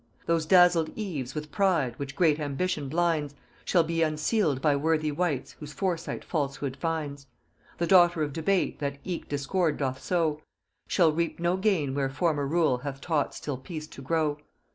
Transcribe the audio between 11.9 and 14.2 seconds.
where former rule hath taught still peace to